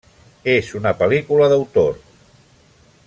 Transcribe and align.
És 0.53 0.71
una 0.79 0.93
pel·lícula 1.01 1.51
d'autor. 1.53 2.01